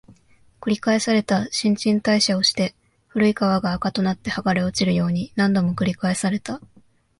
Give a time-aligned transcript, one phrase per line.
[0.61, 2.73] 繰り返された、新陳代謝をして、
[3.09, 6.59] 古い皮が垢となって剥がれ落ちるように、何度も繰り返された